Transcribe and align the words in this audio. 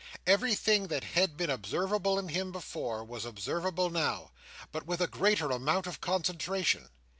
Everything 0.25 0.87
that 0.87 1.03
had 1.03 1.37
been 1.37 1.51
observable 1.51 2.17
in 2.17 2.29
him 2.29 2.51
before, 2.51 3.03
was 3.03 3.23
observable 3.23 3.91
now, 3.91 4.31
but 4.71 4.87
with 4.87 4.99
a 4.99 5.05
greater 5.05 5.51
amount 5.51 5.85
of 5.85 6.01
concentration. 6.01 6.89